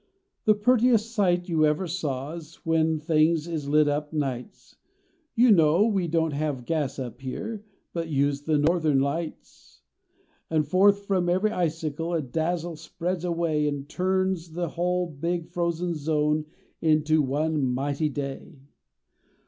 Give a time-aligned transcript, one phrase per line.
[0.45, 4.75] The purtiest sight you ever sa\v, S when things is lit up nights
[5.35, 9.83] You know we don t have gas up here, But use the Northern Lights.
[10.49, 15.93] An forth from every icicle A dazzle spreads away That turns the hull big frozen
[15.93, 16.45] zone
[16.81, 18.55] Into one mighty day.